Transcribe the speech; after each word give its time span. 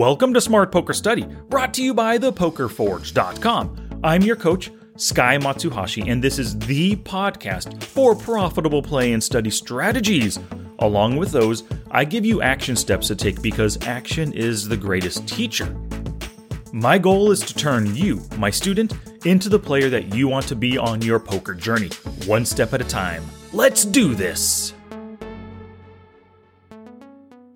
Welcome 0.00 0.32
to 0.32 0.40
Smart 0.40 0.72
Poker 0.72 0.94
Study, 0.94 1.26
brought 1.50 1.74
to 1.74 1.84
you 1.84 1.92
by 1.92 2.16
thepokerforge.com. 2.16 4.00
I'm 4.02 4.22
your 4.22 4.34
coach, 4.34 4.70
Sky 4.96 5.36
Matsuhashi, 5.36 6.10
and 6.10 6.24
this 6.24 6.38
is 6.38 6.58
the 6.60 6.96
podcast 6.96 7.82
for 7.82 8.14
profitable 8.14 8.80
play 8.80 9.12
and 9.12 9.22
study 9.22 9.50
strategies. 9.50 10.38
Along 10.78 11.16
with 11.16 11.32
those, 11.32 11.64
I 11.90 12.06
give 12.06 12.24
you 12.24 12.40
action 12.40 12.76
steps 12.76 13.08
to 13.08 13.14
take 13.14 13.42
because 13.42 13.86
action 13.86 14.32
is 14.32 14.66
the 14.66 14.76
greatest 14.78 15.28
teacher. 15.28 15.76
My 16.72 16.96
goal 16.96 17.30
is 17.30 17.40
to 17.40 17.54
turn 17.54 17.94
you, 17.94 18.22
my 18.38 18.48
student, 18.48 18.94
into 19.26 19.50
the 19.50 19.58
player 19.58 19.90
that 19.90 20.14
you 20.14 20.28
want 20.28 20.48
to 20.48 20.56
be 20.56 20.78
on 20.78 21.02
your 21.02 21.20
poker 21.20 21.52
journey, 21.52 21.90
one 22.24 22.46
step 22.46 22.72
at 22.72 22.80
a 22.80 22.84
time. 22.84 23.22
Let's 23.52 23.84
do 23.84 24.14
this! 24.14 24.72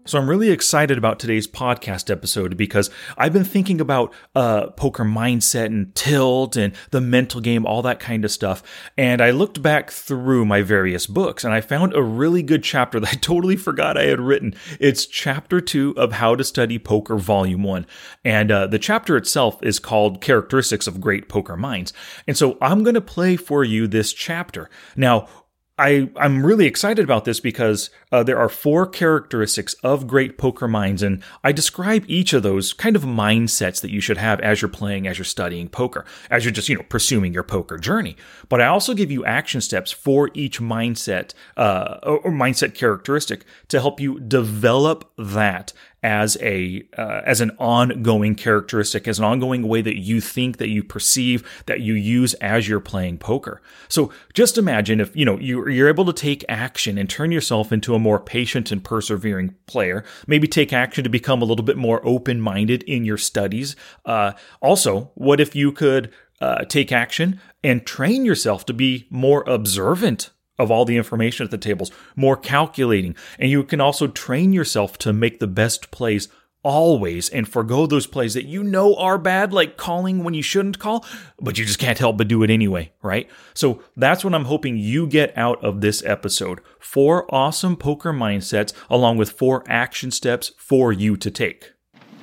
So 0.07 0.19
I'm 0.19 0.29
really 0.29 0.51
excited 0.51 0.99
about 0.99 1.19
today's 1.19 1.47
podcast 1.47 2.11
episode 2.11 2.59
because 2.59 2.91
I've 3.17 3.33
been 3.33 3.43
thinking 3.43 3.81
about 3.81 4.13
uh, 4.35 4.67
poker 4.73 5.03
mindset 5.03 5.67
and 5.67 5.95
tilt 5.95 6.57
and 6.57 6.75
the 6.91 7.01
mental 7.01 7.41
game, 7.41 7.65
all 7.65 7.81
that 7.81 8.01
kind 8.01 8.23
of 8.23 8.31
stuff. 8.31 8.63
And 8.99 9.23
I 9.23 9.31
looked 9.31 9.63
back 9.63 9.91
through 9.91 10.45
my 10.45 10.61
various 10.61 11.07
books 11.07 11.43
and 11.43 11.55
I 11.55 11.63
found 11.63 11.95
a 11.95 12.03
really 12.03 12.43
good 12.43 12.63
chapter 12.63 13.01
that 13.05 13.15
I 13.15 13.17
totally 13.17 13.57
forgot 13.57 13.97
I 13.97 14.05
had 14.05 14.21
written. 14.21 14.55
It's 14.79 15.07
chapter 15.07 15.63
two 15.63 15.95
of 15.97 16.13
How 16.13 16.37
to 16.37 16.45
Study 16.45 16.79
Poker, 16.79 17.17
Volume 17.17 17.63
One. 17.63 17.87
And 18.23 18.53
uh, 18.53 18.67
the 18.67 18.79
chapter 18.79 19.17
itself 19.17 19.63
is 19.63 19.79
called 19.79 20.21
Characteristics 20.21 20.87
of 20.87 21.01
Great 21.01 21.31
Poker 21.31 21.57
Minds. 21.57 21.95
And 22.27 22.37
so 22.37 22.59
I'm 22.61 22.83
going 22.83 22.93
to 22.93 23.01
play 23.01 23.37
for 23.37 23.65
you 23.65 23.87
this 23.87 24.13
chapter. 24.13 24.69
Now, 24.97 25.29
I, 25.77 26.09
I'm 26.17 26.47
really 26.47 26.67
excited 26.67 27.03
about 27.03 27.25
this 27.25 27.41
because 27.41 27.91
uh, 28.13 28.23
there 28.23 28.39
are 28.39 28.49
four 28.49 28.87
characteristics 28.87 29.75
of 29.83 30.07
great 30.07 30.39
poker 30.39 30.69
minds, 30.69 31.03
and 31.03 31.21
I 31.43 31.51
describe 31.51 32.05
each 32.07 32.33
of 32.33 32.45
those 32.45 32.73
kind 32.73 32.95
of 32.95 33.03
mindsets 33.03 33.81
that 33.81 33.91
you 33.91 34.01
should 34.01 34.19
have 34.19 34.39
as 34.39 34.63
you're 34.63 34.69
playing, 34.69 35.09
as 35.09 35.19
you're 35.19 35.25
studying 35.25 35.69
poker, 35.69 36.05
as 36.31 36.45
you're 36.45 36.53
just, 36.53 36.69
you 36.69 36.77
know, 36.77 36.85
pursuing 36.89 37.35
your 37.35 37.43
poker 37.43 37.77
journey. 37.77 38.17
But 38.49 38.61
I 38.61 38.67
also 38.67 38.95
give 38.95 39.11
you 39.11 39.25
action 39.25 39.61
steps 39.61 39.91
for 39.91 40.31
each 40.33 40.61
mindset 40.61 41.35
uh, 41.57 41.99
or 42.05 42.31
mindset 42.31 42.75
characteristic 42.75 43.45
to 43.67 43.81
help 43.81 43.99
you 43.99 44.21
develop 44.21 45.11
that 45.19 45.73
as 46.05 46.37
a 46.43 46.87
uh, 46.99 47.23
as 47.25 47.41
an 47.41 47.51
ongoing 47.59 48.35
characteristic, 48.35 49.09
as 49.09 49.19
an 49.19 49.25
ongoing 49.25 49.67
way 49.67 49.81
that 49.81 49.99
you 49.99 50.21
think, 50.21 50.59
that 50.59 50.69
you 50.69 50.85
perceive, 50.85 51.63
that 51.65 51.81
you 51.81 51.95
use 51.95 52.35
as 52.35 52.69
you're 52.69 52.79
playing 52.79 53.17
poker. 53.17 53.63
So 53.89 54.13
just 54.35 54.59
imagine 54.59 55.01
if 55.01 55.17
you 55.17 55.25
know 55.25 55.39
you, 55.39 55.67
you're 55.69 55.89
able 55.89 56.05
to 56.05 56.13
take 56.13 56.45
action 56.47 56.99
and 56.99 57.09
turn 57.09 57.33
yourself 57.33 57.73
into 57.73 57.95
a 57.95 57.99
more 57.99 58.21
patient 58.21 58.71
and 58.71 58.85
persevering 58.85 59.55
player. 59.67 60.05
Maybe 60.27 60.47
take 60.47 60.75
action 60.75 61.05
to 61.05 61.11
become 61.11 61.41
a 61.41 61.47
little 61.47 61.65
bit 61.65 61.79
more 61.79 62.07
open 62.07 62.39
minded 62.39 62.83
in 62.83 63.07
your 63.07 63.19
studies. 63.19 63.75
Uh, 64.05 64.33
also, 64.61 65.11
what 65.15 65.41
if 65.41 65.57
you 65.57 65.73
could 65.73 66.13
uh, 66.43 66.67
take 66.67 66.93
action 66.93 67.41
and 67.63 67.87
train 67.87 68.27
yourself 68.27 68.67
to 68.67 68.75
be 68.75 69.07
more 69.09 69.43
observant 69.47 70.31
of 70.59 70.71
all 70.71 70.85
the 70.85 70.97
information 70.97 71.45
at 71.45 71.51
the 71.51 71.59
tables, 71.59 71.91
more 72.17 72.37
calculating. 72.37 73.15
And 73.39 73.51
you 73.51 73.65
can 73.65 73.81
also 73.81 74.07
train 74.07 74.53
yourself 74.53 74.99
to 74.99 75.13
make 75.13 75.39
the 75.39 75.47
best 75.47 75.91
plays 75.91 76.29
always 76.65 77.29
and 77.29 77.47
forego 77.47 77.87
those 77.87 78.07
plays 78.09 78.35
that 78.35 78.47
you 78.47 78.65
know 78.65 78.97
are 78.97 79.19
bad, 79.19 79.53
like 79.53 79.77
calling 79.77 80.25
when 80.25 80.35
you 80.35 80.43
shouldn't 80.43 80.81
call, 80.81 81.05
but 81.39 81.57
you 81.59 81.65
just 81.65 81.79
can't 81.79 81.99
help 81.99 82.17
but 82.17 82.27
do 82.27 82.43
it 82.43 82.51
anyway, 82.51 82.91
right? 83.03 83.29
So 83.53 83.83
that's 83.97 84.25
what 84.25 84.35
I'm 84.35 84.47
hoping 84.47 84.77
you 84.77 85.07
get 85.07 85.37
out 85.37 85.63
of 85.63 85.81
this 85.81 86.03
episode. 86.05 86.61
Four 86.81 87.33
awesome 87.33 87.77
poker 87.77 88.13
mindsets, 88.13 88.73
along 88.91 89.19
with 89.19 89.31
four 89.31 89.63
action 89.69 90.11
steps 90.11 90.53
for 90.57 90.93
you 90.93 91.17
to 91.19 91.31
take. 91.31 91.73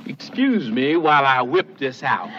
Excuse 0.05 0.69
me 0.69 0.97
while 0.97 1.25
I 1.25 1.41
whip 1.43 1.77
this 1.77 2.01
out. 2.03 2.29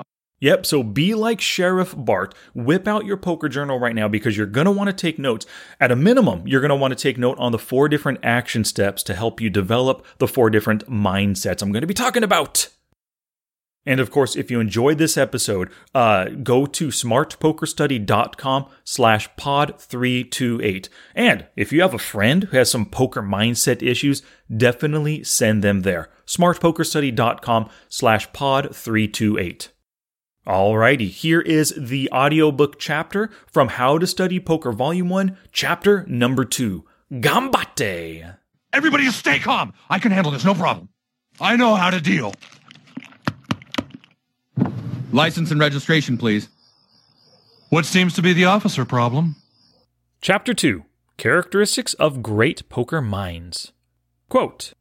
Yep, 0.40 0.66
so 0.66 0.82
be 0.82 1.14
like 1.14 1.40
Sheriff 1.40 1.94
Bart. 1.96 2.34
Whip 2.54 2.86
out 2.86 3.06
your 3.06 3.16
poker 3.16 3.48
journal 3.48 3.78
right 3.78 3.94
now 3.94 4.06
because 4.06 4.36
you're 4.36 4.46
going 4.46 4.66
to 4.66 4.70
want 4.70 4.88
to 4.88 4.92
take 4.92 5.18
notes. 5.18 5.46
At 5.80 5.90
a 5.90 5.96
minimum, 5.96 6.46
you're 6.46 6.60
going 6.60 6.68
to 6.68 6.76
want 6.76 6.92
to 6.92 7.02
take 7.02 7.16
note 7.16 7.38
on 7.38 7.52
the 7.52 7.58
four 7.58 7.88
different 7.88 8.20
action 8.22 8.62
steps 8.64 9.02
to 9.04 9.14
help 9.14 9.40
you 9.40 9.48
develop 9.48 10.04
the 10.18 10.28
four 10.28 10.50
different 10.50 10.88
mindsets 10.90 11.62
I'm 11.62 11.72
going 11.72 11.80
to 11.80 11.86
be 11.86 11.94
talking 11.94 12.22
about. 12.22 12.68
And 13.86 14.00
of 14.00 14.10
course, 14.10 14.34
if 14.34 14.50
you 14.50 14.58
enjoyed 14.58 14.98
this 14.98 15.16
episode, 15.16 15.70
uh, 15.94 16.26
go 16.42 16.66
to 16.66 16.88
smartpokerstudy.com 16.88 18.66
slash 18.84 19.34
pod 19.36 19.80
328. 19.80 20.88
And 21.14 21.46
if 21.54 21.72
you 21.72 21.80
have 21.82 21.94
a 21.94 21.98
friend 21.98 22.44
who 22.44 22.56
has 22.56 22.70
some 22.70 22.86
poker 22.86 23.22
mindset 23.22 23.82
issues, 23.82 24.22
definitely 24.54 25.22
send 25.22 25.62
them 25.62 25.82
there. 25.82 26.10
smartpokerstudy.com 26.26 27.70
slash 27.88 28.32
pod 28.32 28.74
328. 28.74 29.70
Alrighty, 30.46 31.10
here 31.10 31.40
is 31.40 31.74
the 31.76 32.08
audiobook 32.12 32.78
chapter 32.78 33.30
from 33.50 33.66
How 33.66 33.98
to 33.98 34.06
Study 34.06 34.38
Poker 34.38 34.70
Volume 34.70 35.08
1, 35.08 35.36
chapter 35.50 36.06
number 36.06 36.44
2. 36.44 36.84
Gambate! 37.14 38.36
Everybody 38.72 39.06
just 39.06 39.18
stay 39.18 39.40
calm. 39.40 39.72
I 39.90 39.98
can 39.98 40.12
handle 40.12 40.30
this, 40.30 40.44
no 40.44 40.54
problem. 40.54 40.88
I 41.40 41.56
know 41.56 41.74
how 41.74 41.90
to 41.90 42.00
deal. 42.00 42.32
License 45.10 45.50
and 45.50 45.58
registration, 45.58 46.16
please. 46.16 46.48
What 47.70 47.84
seems 47.84 48.14
to 48.14 48.22
be 48.22 48.32
the 48.32 48.44
officer 48.44 48.84
problem? 48.84 49.34
Chapter 50.20 50.54
2 50.54 50.84
Characteristics 51.16 51.94
of 51.94 52.22
Great 52.22 52.68
Poker 52.68 53.02
Minds. 53.02 53.72
Quote 54.28 54.74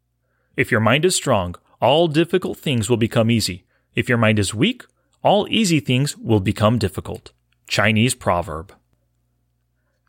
If 0.56 0.70
your 0.70 0.80
mind 0.82 1.06
is 1.06 1.16
strong, 1.16 1.56
all 1.82 2.08
difficult 2.08 2.60
things 2.60 2.88
will 2.88 2.98
become 2.98 3.32
easy. 3.32 3.66
If 3.96 4.08
your 4.08 4.20
mind 4.20 4.38
is 4.38 4.54
weak, 4.54 4.84
all 5.26 5.48
easy 5.50 5.80
things 5.80 6.16
will 6.16 6.40
become 6.40 6.78
difficult. 6.78 7.32
Chinese 7.68 8.14
proverb. 8.14 8.72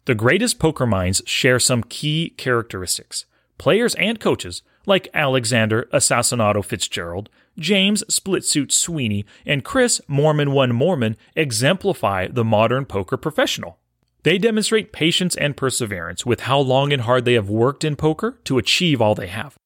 The 0.04 0.14
greatest 0.14 0.58
poker 0.58 0.84
minds 0.84 1.22
share 1.24 1.58
some 1.58 1.82
key 1.82 2.34
characteristics. 2.36 3.24
Players 3.56 3.94
and 3.94 4.20
coaches, 4.20 4.60
like 4.84 5.08
Alexander 5.14 5.88
Assassinato 5.90 6.62
Fitzgerald, 6.62 7.30
James 7.58 8.04
Splitsuit 8.10 8.70
Sweeney, 8.70 9.24
and 9.46 9.64
Chris 9.64 10.02
Moorman 10.06 10.52
One 10.52 10.72
Moorman, 10.72 11.16
exemplify 11.34 12.28
the 12.28 12.44
modern 12.44 12.84
poker 12.84 13.16
professional. 13.16 13.78
They 14.22 14.36
demonstrate 14.36 14.92
patience 14.92 15.34
and 15.34 15.56
perseverance 15.56 16.26
with 16.26 16.40
how 16.40 16.58
long 16.58 16.92
and 16.92 17.02
hard 17.02 17.24
they 17.24 17.34
have 17.34 17.48
worked 17.48 17.84
in 17.84 17.96
poker 17.96 18.38
to 18.44 18.58
achieve 18.58 19.00
all 19.00 19.14
they 19.14 19.28
have. 19.28 19.56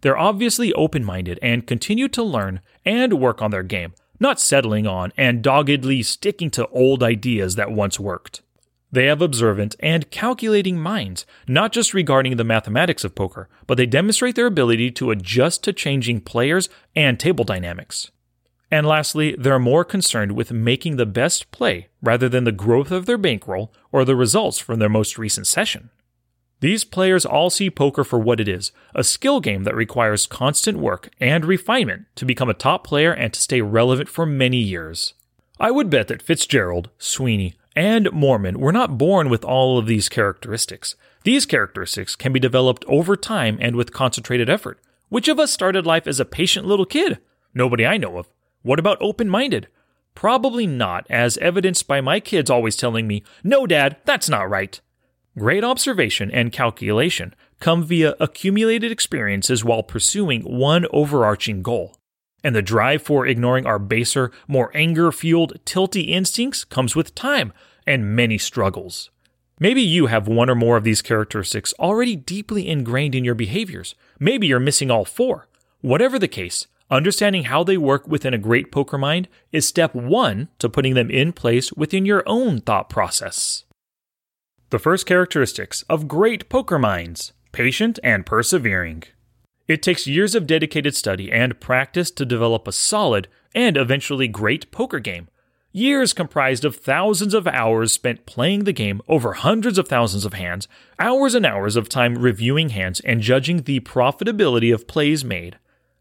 They're 0.00 0.16
obviously 0.16 0.72
open 0.72 1.04
minded 1.04 1.38
and 1.42 1.66
continue 1.66 2.08
to 2.08 2.22
learn 2.22 2.60
and 2.86 3.20
work 3.20 3.42
on 3.42 3.50
their 3.50 3.62
game, 3.62 3.92
not 4.18 4.40
settling 4.40 4.86
on 4.86 5.12
and 5.16 5.42
doggedly 5.42 6.02
sticking 6.02 6.50
to 6.50 6.66
old 6.68 7.02
ideas 7.02 7.54
that 7.56 7.70
once 7.70 8.00
worked. 8.00 8.42
They 8.92 9.06
have 9.06 9.20
observant 9.20 9.74
and 9.80 10.10
calculating 10.10 10.78
minds, 10.78 11.26
not 11.48 11.72
just 11.72 11.92
regarding 11.92 12.36
the 12.36 12.44
mathematics 12.44 13.04
of 13.04 13.14
poker, 13.14 13.48
but 13.66 13.76
they 13.76 13.86
demonstrate 13.86 14.36
their 14.36 14.46
ability 14.46 14.90
to 14.92 15.10
adjust 15.10 15.64
to 15.64 15.72
changing 15.72 16.20
players 16.20 16.68
and 16.94 17.18
table 17.18 17.44
dynamics. 17.44 18.10
And 18.70 18.86
lastly, 18.86 19.36
they're 19.38 19.58
more 19.58 19.84
concerned 19.84 20.32
with 20.32 20.50
making 20.50 20.96
the 20.96 21.06
best 21.06 21.50
play 21.50 21.88
rather 22.02 22.28
than 22.28 22.44
the 22.44 22.52
growth 22.52 22.90
of 22.90 23.06
their 23.06 23.18
bankroll 23.18 23.72
or 23.92 24.04
the 24.04 24.16
results 24.16 24.58
from 24.58 24.78
their 24.78 24.88
most 24.88 25.18
recent 25.18 25.46
session. 25.46 25.90
These 26.60 26.84
players 26.84 27.26
all 27.26 27.50
see 27.50 27.70
poker 27.70 28.02
for 28.02 28.18
what 28.18 28.40
it 28.40 28.48
is 28.48 28.72
a 28.94 29.04
skill 29.04 29.40
game 29.40 29.64
that 29.64 29.74
requires 29.74 30.26
constant 30.26 30.78
work 30.78 31.10
and 31.20 31.44
refinement 31.44 32.06
to 32.16 32.24
become 32.24 32.48
a 32.48 32.54
top 32.54 32.84
player 32.86 33.12
and 33.12 33.32
to 33.32 33.40
stay 33.40 33.60
relevant 33.60 34.08
for 34.08 34.24
many 34.24 34.56
years. 34.56 35.14
I 35.60 35.70
would 35.70 35.90
bet 35.90 36.08
that 36.08 36.22
Fitzgerald, 36.22 36.90
Sweeney, 36.98 37.54
and 37.74 38.06
Moorman 38.06 38.56
were 38.56 38.72
not 38.72 38.96
born 38.96 39.28
with 39.28 39.44
all 39.44 39.78
of 39.78 39.86
these 39.86 40.08
characteristics. 40.08 40.96
These 41.24 41.44
characteristics 41.44 42.16
can 42.16 42.32
be 42.32 42.40
developed 42.40 42.84
over 42.88 43.16
time 43.16 43.58
and 43.60 43.76
with 43.76 43.92
concentrated 43.92 44.48
effort. 44.48 44.80
Which 45.08 45.28
of 45.28 45.38
us 45.38 45.52
started 45.52 45.86
life 45.86 46.06
as 46.06 46.18
a 46.18 46.24
patient 46.24 46.66
little 46.66 46.86
kid? 46.86 47.18
Nobody 47.54 47.84
I 47.84 47.96
know 47.98 48.16
of. 48.16 48.28
What 48.62 48.78
about 48.78 48.98
open 49.00 49.28
minded? 49.28 49.68
Probably 50.14 50.66
not, 50.66 51.06
as 51.10 51.36
evidenced 51.38 51.86
by 51.86 52.00
my 52.00 52.20
kids 52.20 52.50
always 52.50 52.76
telling 52.76 53.06
me, 53.06 53.22
No, 53.44 53.66
Dad, 53.66 53.98
that's 54.06 54.28
not 54.28 54.48
right. 54.48 54.80
Great 55.38 55.62
observation 55.62 56.30
and 56.30 56.50
calculation 56.50 57.34
come 57.60 57.84
via 57.84 58.14
accumulated 58.18 58.90
experiences 58.90 59.62
while 59.62 59.82
pursuing 59.82 60.40
one 60.40 60.86
overarching 60.90 61.62
goal. 61.62 61.94
And 62.42 62.56
the 62.56 62.62
drive 62.62 63.02
for 63.02 63.26
ignoring 63.26 63.66
our 63.66 63.78
baser, 63.78 64.30
more 64.48 64.70
anger 64.74 65.12
fueled, 65.12 65.62
tilty 65.66 66.08
instincts 66.08 66.64
comes 66.64 66.96
with 66.96 67.14
time 67.14 67.52
and 67.86 68.16
many 68.16 68.38
struggles. 68.38 69.10
Maybe 69.58 69.82
you 69.82 70.06
have 70.06 70.26
one 70.26 70.48
or 70.48 70.54
more 70.54 70.78
of 70.78 70.84
these 70.84 71.02
characteristics 71.02 71.74
already 71.78 72.16
deeply 72.16 72.66
ingrained 72.66 73.14
in 73.14 73.24
your 73.24 73.34
behaviors. 73.34 73.94
Maybe 74.18 74.46
you're 74.46 74.58
missing 74.58 74.90
all 74.90 75.04
four. 75.04 75.48
Whatever 75.82 76.18
the 76.18 76.28
case, 76.28 76.66
understanding 76.90 77.44
how 77.44 77.62
they 77.62 77.76
work 77.76 78.06
within 78.08 78.32
a 78.32 78.38
great 78.38 78.72
poker 78.72 78.96
mind 78.96 79.28
is 79.52 79.68
step 79.68 79.94
one 79.94 80.48
to 80.60 80.70
putting 80.70 80.94
them 80.94 81.10
in 81.10 81.34
place 81.34 81.72
within 81.74 82.06
your 82.06 82.22
own 82.26 82.60
thought 82.62 82.88
process. 82.88 83.65
The 84.70 84.80
first 84.80 85.06
characteristics 85.06 85.84
of 85.88 86.08
great 86.08 86.48
poker 86.48 86.76
minds 86.76 87.32
patient 87.52 88.00
and 88.02 88.26
persevering. 88.26 89.04
It 89.68 89.80
takes 89.80 90.08
years 90.08 90.34
of 90.34 90.48
dedicated 90.48 90.96
study 90.96 91.30
and 91.30 91.60
practice 91.60 92.10
to 92.10 92.26
develop 92.26 92.66
a 92.66 92.72
solid 92.72 93.28
and 93.54 93.76
eventually 93.76 94.26
great 94.26 94.72
poker 94.72 94.98
game. 94.98 95.28
Years 95.70 96.12
comprised 96.12 96.64
of 96.64 96.74
thousands 96.74 97.32
of 97.32 97.46
hours 97.46 97.92
spent 97.92 98.26
playing 98.26 98.64
the 98.64 98.72
game 98.72 99.00
over 99.06 99.34
hundreds 99.34 99.78
of 99.78 99.86
thousands 99.86 100.24
of 100.24 100.32
hands, 100.32 100.66
hours 100.98 101.36
and 101.36 101.46
hours 101.46 101.76
of 101.76 101.88
time 101.88 102.16
reviewing 102.18 102.70
hands 102.70 102.98
and 103.00 103.20
judging 103.20 103.62
the 103.62 103.78
profitability 103.80 104.74
of 104.74 104.88
plays 104.88 105.24
made, 105.24 105.58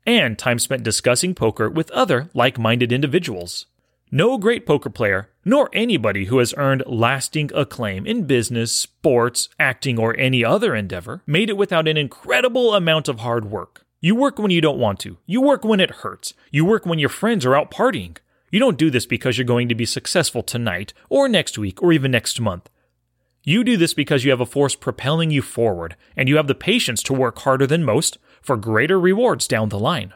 and 0.07 0.39
time 0.39 0.57
spent 0.57 0.81
discussing 0.81 1.35
poker 1.35 1.69
with 1.69 1.91
other 1.91 2.31
like 2.33 2.57
minded 2.57 2.91
individuals. 2.91 3.67
No 4.11 4.37
great 4.37 4.65
poker 4.65 4.89
player, 4.89 5.29
nor 5.43 5.69
anybody 5.73 6.25
who 6.25 6.37
has 6.37 6.53
earned 6.57 6.83
lasting 6.85 7.51
acclaim 7.55 8.05
in 8.05 8.25
business, 8.25 8.71
sports, 8.71 9.49
acting, 9.59 9.97
or 9.97 10.15
any 10.17 10.45
other 10.45 10.75
endeavor, 10.75 11.23
made 11.25 11.49
it 11.49 11.57
without 11.57 11.87
an 11.87 11.97
incredible 11.97 12.75
amount 12.75 13.07
of 13.07 13.19
hard 13.19 13.45
work. 13.45 13.83
You 14.01 14.15
work 14.15 14.37
when 14.37 14.51
you 14.51 14.61
don't 14.61 14.77
want 14.77 14.99
to. 14.99 15.17
You 15.25 15.41
work 15.41 15.63
when 15.63 15.79
it 15.79 15.89
hurts. 15.89 16.33
You 16.51 16.65
work 16.65 16.85
when 16.85 16.99
your 16.99 17.09
friends 17.09 17.45
are 17.45 17.55
out 17.55 17.71
partying. 17.71 18.17
You 18.51 18.59
don't 18.59 18.77
do 18.77 18.91
this 18.91 19.07
because 19.07 19.37
you're 19.37 19.45
going 19.45 19.69
to 19.69 19.75
be 19.75 19.85
successful 19.85 20.43
tonight, 20.43 20.93
or 21.09 21.27
next 21.27 21.57
week, 21.57 21.81
or 21.81 21.91
even 21.91 22.11
next 22.11 22.39
month. 22.39 22.69
You 23.43 23.63
do 23.63 23.75
this 23.75 23.95
because 23.95 24.23
you 24.23 24.31
have 24.31 24.41
a 24.41 24.45
force 24.45 24.75
propelling 24.75 25.31
you 25.31 25.41
forward, 25.41 25.95
and 26.15 26.29
you 26.29 26.37
have 26.37 26.47
the 26.47 26.55
patience 26.55 27.01
to 27.03 27.13
work 27.13 27.39
harder 27.39 27.65
than 27.65 27.83
most 27.83 28.17
for 28.41 28.55
greater 28.55 28.99
rewards 28.99 29.47
down 29.47 29.69
the 29.69 29.79
line. 29.79 30.13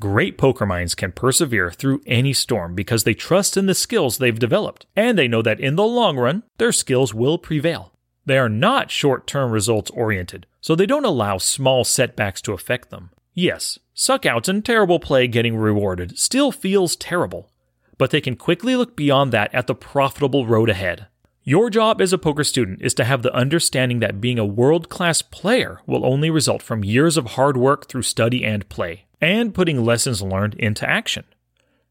Great 0.00 0.36
poker 0.36 0.66
minds 0.66 0.94
can 0.94 1.12
persevere 1.12 1.70
through 1.70 2.02
any 2.06 2.32
storm 2.32 2.74
because 2.74 3.04
they 3.04 3.14
trust 3.14 3.56
in 3.56 3.66
the 3.66 3.74
skills 3.74 4.18
they've 4.18 4.38
developed, 4.38 4.86
and 4.96 5.16
they 5.16 5.28
know 5.28 5.40
that 5.40 5.60
in 5.60 5.76
the 5.76 5.84
long 5.84 6.16
run, 6.16 6.42
their 6.58 6.72
skills 6.72 7.14
will 7.14 7.38
prevail. 7.38 7.92
They 8.26 8.38
are 8.38 8.48
not 8.48 8.90
short 8.90 9.26
term 9.26 9.52
results 9.52 9.90
oriented, 9.90 10.46
so 10.60 10.74
they 10.74 10.86
don't 10.86 11.04
allow 11.04 11.38
small 11.38 11.84
setbacks 11.84 12.40
to 12.42 12.52
affect 12.52 12.90
them. 12.90 13.10
Yes, 13.34 13.78
suckouts 13.94 14.48
and 14.48 14.64
terrible 14.64 14.98
play 14.98 15.28
getting 15.28 15.56
rewarded 15.56 16.18
still 16.18 16.50
feels 16.50 16.96
terrible, 16.96 17.50
but 17.98 18.10
they 18.10 18.20
can 18.20 18.36
quickly 18.36 18.76
look 18.76 18.96
beyond 18.96 19.32
that 19.32 19.54
at 19.54 19.66
the 19.66 19.74
profitable 19.74 20.46
road 20.46 20.70
ahead. 20.70 21.06
Your 21.46 21.68
job 21.68 22.00
as 22.00 22.14
a 22.14 22.16
poker 22.16 22.42
student 22.42 22.80
is 22.80 22.94
to 22.94 23.04
have 23.04 23.20
the 23.20 23.34
understanding 23.34 23.98
that 23.98 24.18
being 24.18 24.38
a 24.38 24.46
world 24.46 24.88
class 24.88 25.20
player 25.20 25.80
will 25.86 26.06
only 26.06 26.30
result 26.30 26.62
from 26.62 26.82
years 26.82 27.18
of 27.18 27.32
hard 27.32 27.58
work 27.58 27.86
through 27.86 28.00
study 28.00 28.42
and 28.42 28.66
play, 28.70 29.04
and 29.20 29.52
putting 29.54 29.84
lessons 29.84 30.22
learned 30.22 30.54
into 30.54 30.88
action. 30.88 31.24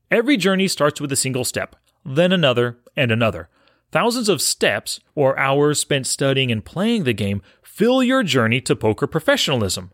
Every 0.09 0.37
journey 0.37 0.67
starts 0.67 0.99
with 0.99 1.11
a 1.11 1.15
single 1.15 1.45
step, 1.45 1.75
then 2.03 2.31
another, 2.31 2.79
and 2.97 3.11
another. 3.11 3.47
Thousands 3.91 4.27
of 4.27 4.41
steps, 4.41 4.99
or 5.13 5.37
hours 5.37 5.79
spent 5.79 6.07
studying 6.07 6.51
and 6.51 6.65
playing 6.65 7.03
the 7.03 7.13
game, 7.13 7.43
fill 7.61 8.01
your 8.01 8.23
journey 8.23 8.59
to 8.61 8.75
poker 8.75 9.05
professionalism. 9.05 9.91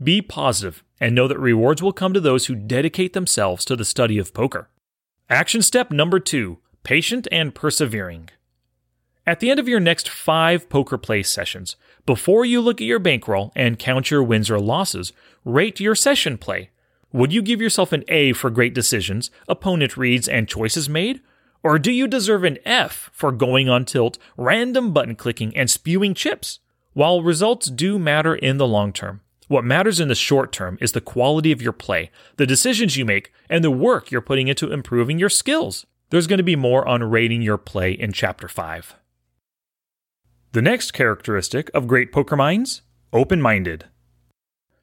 Be 0.00 0.22
positive 0.22 0.84
and 1.00 1.16
know 1.16 1.26
that 1.26 1.40
rewards 1.40 1.82
will 1.82 1.92
come 1.92 2.14
to 2.14 2.20
those 2.20 2.46
who 2.46 2.54
dedicate 2.54 3.14
themselves 3.14 3.64
to 3.64 3.74
the 3.74 3.84
study 3.84 4.18
of 4.18 4.32
poker. 4.32 4.68
Action 5.28 5.62
step 5.62 5.90
number 5.90 6.20
two 6.20 6.58
patient 6.84 7.26
and 7.32 7.56
persevering. 7.56 8.30
At 9.26 9.40
the 9.40 9.50
end 9.50 9.60
of 9.60 9.68
your 9.68 9.80
next 9.80 10.08
five 10.08 10.68
poker 10.68 10.96
play 10.96 11.22
sessions, 11.22 11.76
before 12.06 12.44
you 12.44 12.60
look 12.60 12.80
at 12.80 12.86
your 12.86 12.98
bankroll 12.98 13.52
and 13.54 13.78
count 13.78 14.10
your 14.10 14.22
wins 14.22 14.50
or 14.50 14.58
losses, 14.58 15.12
rate 15.44 15.78
your 15.78 15.94
session 15.94 16.38
play. 16.38 16.70
Would 17.12 17.32
you 17.32 17.42
give 17.42 17.60
yourself 17.60 17.92
an 17.92 18.04
A 18.08 18.32
for 18.32 18.50
great 18.50 18.72
decisions, 18.72 19.30
opponent 19.46 19.96
reads, 19.96 20.26
and 20.26 20.48
choices 20.48 20.88
made? 20.88 21.20
Or 21.62 21.78
do 21.78 21.92
you 21.92 22.08
deserve 22.08 22.44
an 22.44 22.58
F 22.64 23.10
for 23.12 23.30
going 23.30 23.68
on 23.68 23.84
tilt, 23.84 24.16
random 24.36 24.92
button 24.92 25.16
clicking, 25.16 25.54
and 25.54 25.70
spewing 25.70 26.14
chips? 26.14 26.60
While 26.94 27.22
results 27.22 27.68
do 27.68 27.98
matter 27.98 28.34
in 28.34 28.56
the 28.56 28.66
long 28.66 28.92
term, 28.92 29.20
what 29.48 29.64
matters 29.64 30.00
in 30.00 30.08
the 30.08 30.14
short 30.14 30.50
term 30.52 30.78
is 30.80 30.92
the 30.92 31.00
quality 31.00 31.52
of 31.52 31.60
your 31.60 31.72
play, 31.72 32.10
the 32.36 32.46
decisions 32.46 32.96
you 32.96 33.04
make, 33.04 33.32
and 33.50 33.62
the 33.62 33.70
work 33.70 34.10
you're 34.10 34.20
putting 34.20 34.48
into 34.48 34.72
improving 34.72 35.18
your 35.18 35.28
skills. 35.28 35.84
There's 36.08 36.26
going 36.26 36.38
to 36.38 36.44
be 36.44 36.56
more 36.56 36.88
on 36.88 37.02
rating 37.04 37.42
your 37.42 37.58
play 37.58 37.92
in 37.92 38.12
Chapter 38.12 38.48
5. 38.48 38.94
The 40.52 40.62
next 40.62 40.90
characteristic 40.90 41.70
of 41.72 41.86
great 41.86 42.10
poker 42.10 42.36
minds 42.36 42.82
open 43.12 43.40
minded. 43.40 43.84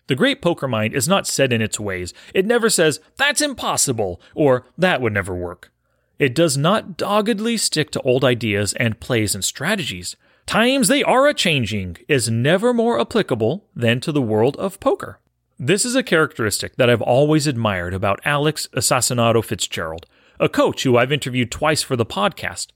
The 0.07 0.15
great 0.15 0.41
poker 0.41 0.67
mind 0.67 0.93
is 0.93 1.09
not 1.09 1.27
set 1.27 1.51
in 1.51 1.61
its 1.61 1.77
ways. 1.77 2.13
It 2.33 2.45
never 2.45 2.69
says, 2.69 3.01
that's 3.17 3.41
impossible, 3.41 4.21
or 4.33 4.65
that 4.77 5.01
would 5.01 5.13
never 5.13 5.35
work. 5.35 5.73
It 6.19 6.33
does 6.33 6.57
not 6.57 6.95
doggedly 6.95 7.57
stick 7.57 7.91
to 7.91 8.01
old 8.01 8.23
ideas 8.23 8.73
and 8.75 9.01
plays 9.01 9.35
and 9.35 9.43
strategies. 9.43 10.15
Times 10.45 10.87
they 10.87 11.03
are 11.03 11.27
a 11.27 11.33
changing 11.33 11.97
is 12.07 12.29
never 12.29 12.73
more 12.73 12.99
applicable 13.01 13.65
than 13.75 13.99
to 13.99 14.13
the 14.13 14.21
world 14.21 14.55
of 14.55 14.79
poker. 14.79 15.19
This 15.59 15.83
is 15.83 15.95
a 15.95 16.03
characteristic 16.03 16.77
that 16.77 16.89
I've 16.89 17.01
always 17.01 17.45
admired 17.45 17.93
about 17.93 18.21
Alex 18.23 18.69
Assassinato 18.73 19.43
Fitzgerald, 19.43 20.05
a 20.39 20.47
coach 20.47 20.83
who 20.83 20.95
I've 20.95 21.11
interviewed 21.11 21.51
twice 21.51 21.83
for 21.83 21.97
the 21.97 22.05
podcast. 22.05 22.67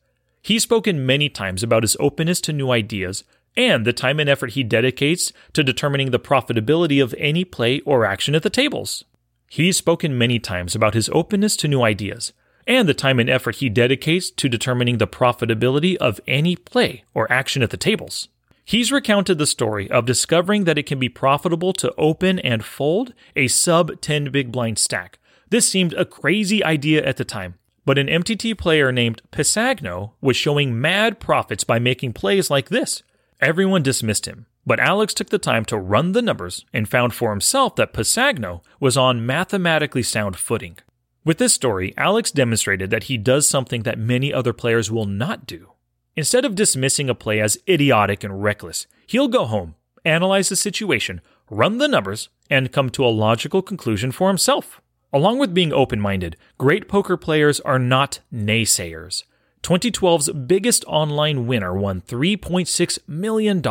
He's 0.41 0.63
spoken 0.63 1.05
many 1.05 1.29
times 1.29 1.63
about 1.63 1.83
his 1.83 1.97
openness 1.99 2.41
to 2.41 2.53
new 2.53 2.71
ideas 2.71 3.23
and 3.55 3.85
the 3.85 3.93
time 3.93 4.19
and 4.19 4.29
effort 4.29 4.51
he 4.51 4.63
dedicates 4.63 5.33
to 5.53 5.63
determining 5.63 6.11
the 6.11 6.19
profitability 6.19 7.03
of 7.03 7.13
any 7.17 7.43
play 7.43 7.81
or 7.81 8.05
action 8.05 8.33
at 8.33 8.43
the 8.43 8.49
tables. 8.49 9.03
He's 9.49 9.77
spoken 9.77 10.17
many 10.17 10.39
times 10.39 10.75
about 10.75 10.93
his 10.93 11.09
openness 11.09 11.55
to 11.57 11.67
new 11.67 11.81
ideas 11.81 12.33
and 12.67 12.87
the 12.87 12.93
time 12.93 13.19
and 13.19 13.29
effort 13.29 13.55
he 13.55 13.69
dedicates 13.69 14.31
to 14.31 14.47
determining 14.47 14.97
the 14.97 15.07
profitability 15.07 15.95
of 15.97 16.21
any 16.27 16.55
play 16.55 17.03
or 17.13 17.31
action 17.31 17.61
at 17.61 17.69
the 17.69 17.77
tables. 17.77 18.29
He's 18.63 18.91
recounted 18.91 19.37
the 19.37 19.47
story 19.47 19.89
of 19.89 20.05
discovering 20.05 20.63
that 20.65 20.77
it 20.77 20.85
can 20.85 20.99
be 20.99 21.09
profitable 21.09 21.73
to 21.73 21.93
open 21.97 22.39
and 22.39 22.63
fold 22.63 23.13
a 23.35 23.47
sub 23.47 23.99
10 23.99 24.31
big 24.31 24.51
blind 24.51 24.77
stack. 24.77 25.19
This 25.49 25.69
seemed 25.69 25.93
a 25.93 26.05
crazy 26.05 26.63
idea 26.63 27.03
at 27.03 27.17
the 27.17 27.25
time, 27.25 27.55
but 27.91 27.97
an 27.97 28.07
MTT 28.07 28.57
player 28.57 28.89
named 28.89 29.21
Pisagno 29.33 30.11
was 30.21 30.37
showing 30.37 30.79
mad 30.79 31.19
profits 31.19 31.65
by 31.65 31.77
making 31.77 32.13
plays 32.13 32.49
like 32.49 32.69
this. 32.69 33.03
Everyone 33.41 33.83
dismissed 33.83 34.25
him, 34.25 34.45
but 34.65 34.79
Alex 34.79 35.13
took 35.13 35.27
the 35.27 35.37
time 35.37 35.65
to 35.65 35.77
run 35.77 36.13
the 36.13 36.21
numbers 36.21 36.63
and 36.71 36.87
found 36.87 37.13
for 37.13 37.31
himself 37.31 37.75
that 37.75 37.91
Pisagno 37.91 38.63
was 38.79 38.95
on 38.95 39.25
mathematically 39.25 40.03
sound 40.03 40.37
footing. 40.37 40.77
With 41.25 41.37
this 41.37 41.53
story, 41.53 41.93
Alex 41.97 42.31
demonstrated 42.31 42.91
that 42.91 43.03
he 43.03 43.17
does 43.17 43.45
something 43.45 43.83
that 43.83 43.99
many 43.99 44.33
other 44.33 44.53
players 44.53 44.89
will 44.89 45.05
not 45.05 45.45
do. 45.45 45.73
Instead 46.15 46.45
of 46.45 46.55
dismissing 46.55 47.09
a 47.09 47.13
play 47.13 47.41
as 47.41 47.57
idiotic 47.67 48.23
and 48.23 48.41
reckless, 48.41 48.87
he'll 49.05 49.27
go 49.27 49.43
home, 49.43 49.75
analyze 50.05 50.47
the 50.47 50.55
situation, 50.55 51.19
run 51.49 51.77
the 51.77 51.89
numbers, 51.89 52.29
and 52.49 52.71
come 52.71 52.89
to 52.91 53.03
a 53.03 53.11
logical 53.11 53.61
conclusion 53.61 54.13
for 54.13 54.29
himself. 54.29 54.79
Along 55.13 55.39
with 55.39 55.53
being 55.53 55.73
open 55.73 55.99
minded, 55.99 56.37
great 56.57 56.87
poker 56.87 57.17
players 57.17 57.59
are 57.61 57.79
not 57.79 58.19
naysayers. 58.33 59.23
2012's 59.61 60.29
biggest 60.29 60.85
online 60.87 61.45
winner 61.45 61.73
won 61.73 62.01
$3.6 62.01 62.99
million, 63.07 63.61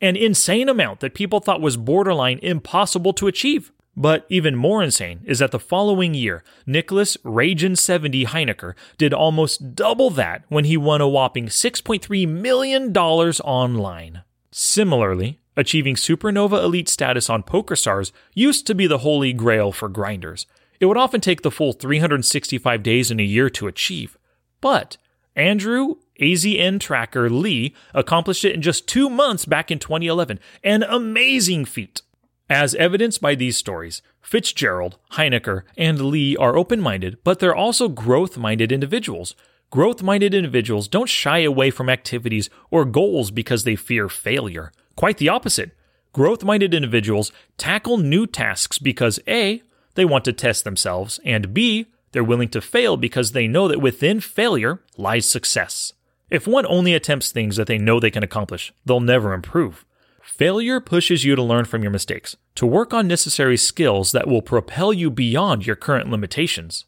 an 0.00 0.16
insane 0.16 0.68
amount 0.68 1.00
that 1.00 1.14
people 1.14 1.40
thought 1.40 1.60
was 1.60 1.76
borderline 1.76 2.38
impossible 2.42 3.12
to 3.14 3.28
achieve. 3.28 3.72
But 3.96 4.26
even 4.28 4.56
more 4.56 4.82
insane 4.82 5.20
is 5.24 5.38
that 5.38 5.52
the 5.52 5.60
following 5.60 6.14
year, 6.14 6.42
Nicholas 6.66 7.16
Ragen70 7.18 8.26
Heinecker 8.26 8.74
did 8.98 9.12
almost 9.12 9.74
double 9.74 10.10
that 10.10 10.44
when 10.48 10.64
he 10.64 10.76
won 10.76 11.00
a 11.00 11.08
whopping 11.08 11.46
$6.3 11.46 12.28
million 12.28 12.96
online. 12.96 14.22
Similarly, 14.50 15.40
achieving 15.56 15.94
Supernova 15.94 16.62
Elite 16.62 16.88
status 16.88 17.30
on 17.30 17.42
PokerStars 17.42 18.12
used 18.34 18.66
to 18.66 18.74
be 18.74 18.86
the 18.86 18.98
holy 18.98 19.32
grail 19.32 19.72
for 19.72 19.88
grinders. 19.88 20.46
It 20.82 20.86
would 20.86 20.98
often 20.98 21.20
take 21.20 21.42
the 21.42 21.50
full 21.52 21.72
365 21.72 22.82
days 22.82 23.12
in 23.12 23.20
a 23.20 23.22
year 23.22 23.48
to 23.50 23.68
achieve. 23.68 24.18
But 24.60 24.96
Andrew 25.36 25.98
AZN 26.20 26.80
tracker 26.80 27.30
Li 27.30 27.72
accomplished 27.94 28.44
it 28.44 28.52
in 28.52 28.62
just 28.62 28.88
two 28.88 29.08
months 29.08 29.44
back 29.44 29.70
in 29.70 29.78
2011, 29.78 30.40
an 30.64 30.82
amazing 30.82 31.66
feat. 31.66 32.02
As 32.50 32.74
evidenced 32.74 33.20
by 33.20 33.36
these 33.36 33.56
stories, 33.56 34.02
Fitzgerald, 34.20 34.98
Heinecker, 35.12 35.62
and 35.78 36.00
Li 36.00 36.36
are 36.36 36.56
open 36.56 36.80
minded, 36.80 37.16
but 37.22 37.38
they're 37.38 37.54
also 37.54 37.88
growth 37.88 38.36
minded 38.36 38.72
individuals. 38.72 39.36
Growth 39.70 40.02
minded 40.02 40.34
individuals 40.34 40.88
don't 40.88 41.08
shy 41.08 41.38
away 41.38 41.70
from 41.70 41.88
activities 41.88 42.50
or 42.72 42.84
goals 42.84 43.30
because 43.30 43.62
they 43.62 43.76
fear 43.76 44.08
failure. 44.08 44.72
Quite 44.96 45.18
the 45.18 45.28
opposite. 45.28 45.76
Growth 46.12 46.42
minded 46.42 46.74
individuals 46.74 47.30
tackle 47.56 47.98
new 47.98 48.26
tasks 48.26 48.80
because 48.80 49.20
A, 49.28 49.62
they 49.94 50.04
want 50.04 50.24
to 50.24 50.32
test 50.32 50.64
themselves, 50.64 51.20
and 51.24 51.54
B, 51.54 51.86
they're 52.12 52.24
willing 52.24 52.48
to 52.50 52.60
fail 52.60 52.96
because 52.96 53.32
they 53.32 53.48
know 53.48 53.68
that 53.68 53.80
within 53.80 54.20
failure 54.20 54.80
lies 54.96 55.28
success. 55.28 55.92
If 56.30 56.46
one 56.46 56.66
only 56.66 56.94
attempts 56.94 57.30
things 57.30 57.56
that 57.56 57.66
they 57.66 57.78
know 57.78 58.00
they 58.00 58.10
can 58.10 58.22
accomplish, 58.22 58.72
they'll 58.84 59.00
never 59.00 59.32
improve. 59.32 59.84
Failure 60.22 60.80
pushes 60.80 61.24
you 61.24 61.36
to 61.36 61.42
learn 61.42 61.64
from 61.64 61.82
your 61.82 61.90
mistakes, 61.90 62.36
to 62.54 62.66
work 62.66 62.94
on 62.94 63.06
necessary 63.06 63.56
skills 63.56 64.12
that 64.12 64.26
will 64.26 64.40
propel 64.40 64.92
you 64.92 65.10
beyond 65.10 65.66
your 65.66 65.76
current 65.76 66.10
limitations. 66.10 66.86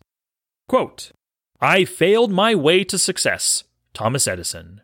Quote, 0.69 1.11
I 1.61 1.85
failed 1.85 2.31
my 2.31 2.55
way 2.55 2.85
to 2.85 2.99
success. 2.99 3.65
Thomas 3.93 4.27
Edison. 4.27 4.81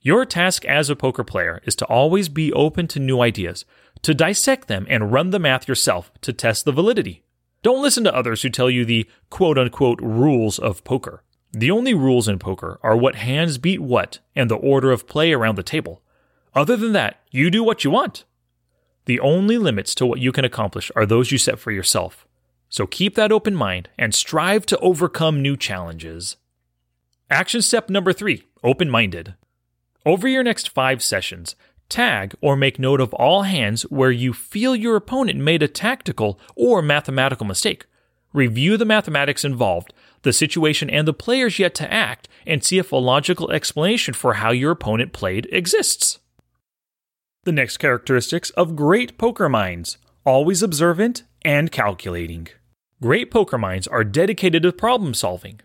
Your 0.00 0.24
task 0.24 0.64
as 0.64 0.88
a 0.88 0.96
poker 0.96 1.24
player 1.24 1.60
is 1.64 1.74
to 1.76 1.84
always 1.86 2.28
be 2.28 2.52
open 2.52 2.86
to 2.88 3.00
new 3.00 3.20
ideas, 3.20 3.64
to 4.02 4.14
dissect 4.14 4.68
them 4.68 4.86
and 4.88 5.12
run 5.12 5.30
the 5.30 5.38
math 5.38 5.66
yourself 5.66 6.12
to 6.20 6.32
test 6.32 6.64
the 6.64 6.72
validity. 6.72 7.24
Don't 7.66 7.82
listen 7.82 8.04
to 8.04 8.14
others 8.14 8.42
who 8.42 8.48
tell 8.48 8.70
you 8.70 8.84
the 8.84 9.10
quote 9.28 9.58
unquote 9.58 9.98
rules 10.00 10.60
of 10.60 10.84
poker. 10.84 11.24
The 11.50 11.72
only 11.72 11.94
rules 11.94 12.28
in 12.28 12.38
poker 12.38 12.78
are 12.80 12.96
what 12.96 13.16
hands 13.16 13.58
beat 13.58 13.80
what 13.80 14.20
and 14.36 14.48
the 14.48 14.54
order 14.54 14.92
of 14.92 15.08
play 15.08 15.32
around 15.32 15.56
the 15.56 15.64
table. 15.64 16.00
Other 16.54 16.76
than 16.76 16.92
that, 16.92 17.22
you 17.32 17.50
do 17.50 17.64
what 17.64 17.82
you 17.82 17.90
want. 17.90 18.22
The 19.06 19.18
only 19.18 19.58
limits 19.58 19.96
to 19.96 20.06
what 20.06 20.20
you 20.20 20.30
can 20.30 20.44
accomplish 20.44 20.92
are 20.94 21.04
those 21.04 21.32
you 21.32 21.38
set 21.38 21.58
for 21.58 21.72
yourself. 21.72 22.24
So 22.68 22.86
keep 22.86 23.16
that 23.16 23.32
open 23.32 23.56
mind 23.56 23.88
and 23.98 24.14
strive 24.14 24.64
to 24.66 24.78
overcome 24.78 25.42
new 25.42 25.56
challenges. 25.56 26.36
Action 27.30 27.62
step 27.62 27.90
number 27.90 28.12
three 28.12 28.44
open 28.62 28.88
minded. 28.88 29.34
Over 30.04 30.28
your 30.28 30.44
next 30.44 30.68
five 30.68 31.02
sessions, 31.02 31.56
tag 31.88 32.34
or 32.40 32.56
make 32.56 32.78
note 32.78 33.00
of 33.00 33.14
all 33.14 33.42
hands 33.42 33.82
where 33.82 34.10
you 34.10 34.32
feel 34.32 34.74
your 34.74 34.96
opponent 34.96 35.38
made 35.38 35.62
a 35.62 35.68
tactical 35.68 36.38
or 36.54 36.82
mathematical 36.82 37.46
mistake. 37.46 37.86
Review 38.32 38.76
the 38.76 38.84
mathematics 38.84 39.44
involved, 39.44 39.92
the 40.22 40.32
situation, 40.32 40.90
and 40.90 41.08
the 41.08 41.14
players 41.14 41.58
yet 41.58 41.74
to 41.76 41.92
act, 41.92 42.28
and 42.46 42.62
see 42.62 42.78
if 42.78 42.92
a 42.92 42.96
logical 42.96 43.50
explanation 43.50 44.12
for 44.12 44.34
how 44.34 44.50
your 44.50 44.72
opponent 44.72 45.12
played 45.12 45.48
exists. 45.50 46.18
The 47.44 47.52
next 47.52 47.76
characteristics 47.78 48.50
of 48.50 48.76
great 48.76 49.16
poker 49.18 49.48
minds 49.48 49.98
always 50.24 50.62
observant 50.62 51.22
and 51.42 51.70
calculating. 51.70 52.48
Great 53.00 53.30
poker 53.30 53.56
minds 53.56 53.86
are 53.86 54.04
dedicated 54.04 54.64
to 54.64 54.72
problem 54.72 55.14
solving. 55.14 55.60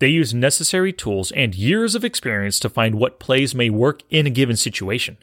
They 0.00 0.08
use 0.08 0.34
necessary 0.34 0.92
tools 0.92 1.30
and 1.32 1.54
years 1.54 1.94
of 1.94 2.04
experience 2.04 2.58
to 2.60 2.68
find 2.68 2.96
what 2.96 3.20
plays 3.20 3.54
may 3.54 3.70
work 3.70 4.02
in 4.10 4.26
a 4.26 4.30
given 4.30 4.56
situation. 4.56 5.18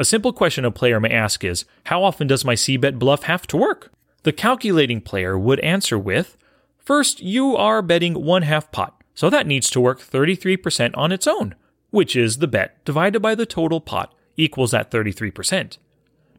A 0.00 0.04
simple 0.04 0.32
question 0.32 0.64
a 0.64 0.70
player 0.70 0.98
may 0.98 1.10
ask 1.10 1.44
is 1.44 1.66
How 1.84 2.02
often 2.02 2.26
does 2.26 2.42
my 2.42 2.54
C 2.54 2.78
bet 2.78 2.98
bluff 2.98 3.24
have 3.24 3.46
to 3.48 3.58
work? 3.58 3.92
The 4.22 4.32
calculating 4.32 5.02
player 5.02 5.38
would 5.38 5.60
answer 5.60 5.98
with 5.98 6.38
First, 6.78 7.20
you 7.20 7.54
are 7.54 7.82
betting 7.82 8.14
one 8.24 8.40
half 8.40 8.72
pot, 8.72 8.98
so 9.14 9.28
that 9.28 9.46
needs 9.46 9.68
to 9.68 9.80
work 9.80 10.00
33% 10.00 10.96
on 10.96 11.12
its 11.12 11.26
own, 11.26 11.54
which 11.90 12.16
is 12.16 12.38
the 12.38 12.48
bet 12.48 12.82
divided 12.86 13.20
by 13.20 13.34
the 13.34 13.44
total 13.44 13.78
pot 13.78 14.14
equals 14.38 14.70
that 14.70 14.90
33%. 14.90 15.76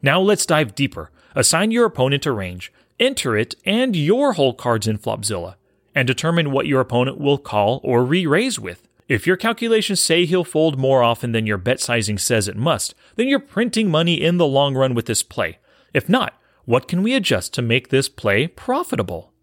Now 0.02 0.20
let's 0.20 0.44
dive 0.44 0.74
deeper. 0.74 1.12
Assign 1.36 1.70
your 1.70 1.86
opponent 1.86 2.26
a 2.26 2.32
range, 2.32 2.72
enter 2.98 3.36
it 3.36 3.54
and 3.64 3.94
your 3.94 4.32
whole 4.32 4.54
cards 4.54 4.88
in 4.88 4.98
Flopzilla, 4.98 5.54
and 5.94 6.08
determine 6.08 6.50
what 6.50 6.66
your 6.66 6.80
opponent 6.80 7.20
will 7.20 7.38
call 7.38 7.80
or 7.84 8.04
re 8.04 8.26
raise 8.26 8.58
with. 8.58 8.88
If 9.12 9.26
your 9.26 9.36
calculations 9.36 10.00
say 10.00 10.24
he'll 10.24 10.42
fold 10.42 10.78
more 10.78 11.02
often 11.02 11.32
than 11.32 11.46
your 11.46 11.58
bet 11.58 11.80
sizing 11.80 12.16
says 12.16 12.48
it 12.48 12.56
must, 12.56 12.94
then 13.16 13.28
you're 13.28 13.38
printing 13.38 13.90
money 13.90 14.14
in 14.18 14.38
the 14.38 14.46
long 14.46 14.74
run 14.74 14.94
with 14.94 15.04
this 15.04 15.22
play. 15.22 15.58
If 15.92 16.08
not, 16.08 16.32
what 16.64 16.88
can 16.88 17.02
we 17.02 17.12
adjust 17.12 17.52
to 17.52 17.60
make 17.60 17.90
this 17.90 18.08
play 18.08 18.46
profitable? 18.46 19.34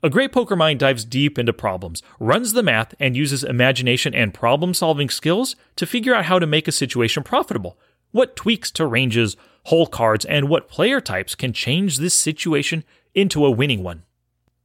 A 0.00 0.08
great 0.08 0.30
poker 0.30 0.54
mind 0.54 0.78
dives 0.78 1.04
deep 1.04 1.40
into 1.40 1.52
problems, 1.52 2.04
runs 2.20 2.52
the 2.52 2.62
math, 2.62 2.94
and 3.00 3.16
uses 3.16 3.42
imagination 3.42 4.14
and 4.14 4.32
problem 4.32 4.72
solving 4.72 5.10
skills 5.10 5.56
to 5.74 5.84
figure 5.84 6.14
out 6.14 6.26
how 6.26 6.38
to 6.38 6.46
make 6.46 6.68
a 6.68 6.70
situation 6.70 7.24
profitable. 7.24 7.80
What 8.12 8.36
tweaks 8.36 8.70
to 8.70 8.86
ranges, 8.86 9.36
hole 9.64 9.88
cards, 9.88 10.24
and 10.24 10.48
what 10.48 10.68
player 10.68 11.00
types 11.00 11.34
can 11.34 11.52
change 11.52 11.96
this 11.96 12.14
situation 12.14 12.84
into 13.12 13.44
a 13.44 13.50
winning 13.50 13.82
one. 13.82 14.04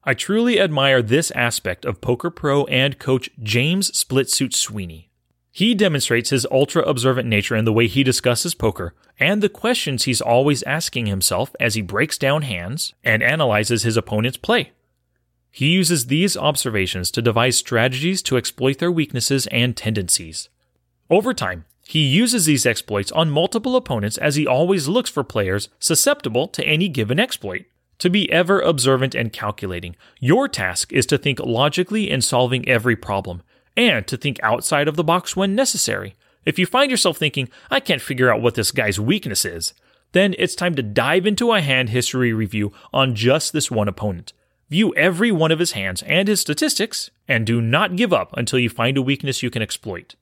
I 0.06 0.14
truly 0.14 0.60
admire 0.60 1.02
this 1.02 1.32
aspect 1.32 1.86
of 1.86 2.02
poker 2.02 2.30
pro 2.30 2.66
and 2.66 3.00
coach 3.00 3.30
James 3.42 3.90
Splitsuit 3.92 4.54
Sweeney. 4.54 5.10
He 5.50 5.74
demonstrates 5.74 6.30
his 6.30 6.46
ultra 6.52 6.82
observant 6.82 7.30
nature 7.30 7.56
in 7.56 7.64
the 7.64 7.72
way 7.72 7.88
he 7.88 8.04
discusses 8.04 8.54
poker 8.54 8.94
and 9.18 9.42
the 9.42 9.48
questions 9.48 10.04
he's 10.04 10.20
always 10.20 10.62
asking 10.64 11.06
himself 11.06 11.56
as 11.58 11.76
he 11.76 11.82
breaks 11.82 12.18
down 12.18 12.42
hands 12.42 12.94
and 13.02 13.24
analyzes 13.24 13.84
his 13.84 13.96
opponent's 13.96 14.36
play. 14.36 14.72
He 15.52 15.68
uses 15.68 16.08
these 16.08 16.36
observations 16.36 17.10
to 17.12 17.22
devise 17.22 17.56
strategies 17.56 18.22
to 18.24 18.36
exploit 18.36 18.80
their 18.80 18.92
weaknesses 18.92 19.48
and 19.52 19.78
tendencies. 19.78 20.50
Over 21.10 21.34
time, 21.34 21.64
he 21.86 22.00
uses 22.00 22.46
these 22.46 22.66
exploits 22.66 23.12
on 23.14 23.30
multiple 23.30 23.78
opponents 23.78 24.18
as 24.18 24.36
he 24.36 24.48
always 24.48 24.90
looks 24.90 25.10
for 25.10 25.24
players 25.24 25.70
susceptible 25.80 26.48
to 26.50 26.66
any 26.66 26.90
given 26.90 27.20
exploit. 27.22 27.66
To 28.00 28.10
be 28.10 28.32
ever 28.32 28.60
observant 28.60 29.16
and 29.16 29.32
calculating, 29.32 29.96
your 30.20 30.48
task 30.48 30.92
is 30.92 31.06
to 31.08 31.18
think 31.18 31.40
logically 31.40 32.10
in 32.10 32.22
solving 32.22 32.68
every 32.68 32.96
problem, 32.96 33.44
and 33.78 34.06
to 34.08 34.18
think 34.18 34.40
outside 34.44 34.88
of 34.88 34.96
the 34.96 35.04
box 35.04 35.36
when 35.36 35.56
necessary. 35.56 36.16
If 36.46 36.60
you 36.60 36.66
find 36.66 36.92
yourself 36.92 37.18
thinking, 37.18 37.50
I 37.72 37.80
can't 37.80 38.02
figure 38.02 38.32
out 38.32 38.42
what 38.42 38.56
this 38.56 38.72
guy's 38.72 39.00
weakness 39.00 39.46
is, 39.46 39.74
then 40.12 40.36
it's 40.38 40.56
time 40.56 40.76
to 40.76 40.84
dive 40.84 41.26
into 41.26 41.54
a 41.54 41.62
hand 41.62 41.90
history 41.90 42.34
review 42.34 42.72
on 42.92 43.16
just 43.16 43.54
this 43.54 43.72
one 43.72 43.88
opponent. 43.88 44.34
View 44.70 44.94
every 44.96 45.32
one 45.32 45.52
of 45.52 45.60
his 45.60 45.74
hands 45.74 46.02
and 46.04 46.28
his 46.28 46.40
statistics, 46.40 47.12
and 47.28 47.46
do 47.46 47.62
not 47.62 47.96
give 47.96 48.14
up 48.14 48.36
until 48.38 48.60
you 48.60 48.70
find 48.70 48.98
a 48.98 49.02
weakness 49.02 49.44
you 49.44 49.50
can 49.50 49.62
exploit. 49.62 50.16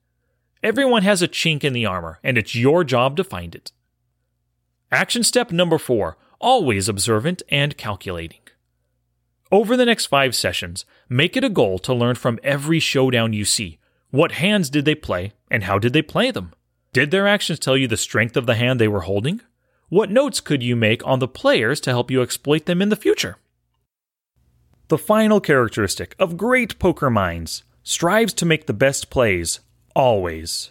Everyone 0.62 1.02
has 1.02 1.22
a 1.22 1.28
chink 1.28 1.64
in 1.64 1.72
the 1.72 1.86
armor, 1.86 2.20
and 2.22 2.38
it's 2.38 2.54
your 2.54 2.84
job 2.84 3.16
to 3.16 3.24
find 3.24 3.54
it. 3.54 3.72
Action 4.90 5.22
step 5.24 5.50
number 5.50 5.78
four 5.78 6.16
always 6.42 6.88
observant 6.88 7.42
and 7.48 7.78
calculating. 7.78 8.40
Over 9.50 9.76
the 9.76 9.86
next 9.86 10.06
five 10.06 10.34
sessions, 10.34 10.84
make 11.08 11.36
it 11.36 11.44
a 11.44 11.48
goal 11.48 11.78
to 11.80 11.94
learn 11.94 12.16
from 12.16 12.38
every 12.42 12.80
showdown 12.80 13.32
you 13.32 13.44
see. 13.44 13.78
What 14.10 14.32
hands 14.32 14.68
did 14.68 14.84
they 14.84 14.94
play, 14.94 15.32
and 15.50 15.64
how 15.64 15.78
did 15.78 15.92
they 15.92 16.02
play 16.02 16.30
them? 16.30 16.52
Did 16.92 17.10
their 17.10 17.26
actions 17.26 17.58
tell 17.58 17.76
you 17.76 17.88
the 17.88 17.96
strength 17.96 18.36
of 18.36 18.46
the 18.46 18.56
hand 18.56 18.78
they 18.78 18.88
were 18.88 19.02
holding? 19.02 19.40
What 19.88 20.10
notes 20.10 20.40
could 20.40 20.62
you 20.62 20.74
make 20.74 21.06
on 21.06 21.18
the 21.18 21.28
players 21.28 21.80
to 21.80 21.90
help 21.90 22.10
you 22.10 22.22
exploit 22.22 22.66
them 22.66 22.82
in 22.82 22.88
the 22.88 22.96
future? 22.96 23.36
The 24.88 24.98
final 24.98 25.40
characteristic 25.40 26.14
of 26.18 26.36
great 26.36 26.78
poker 26.78 27.08
minds 27.08 27.62
strives 27.82 28.32
to 28.34 28.46
make 28.46 28.66
the 28.66 28.74
best 28.74 29.10
plays, 29.10 29.60
always. 29.94 30.70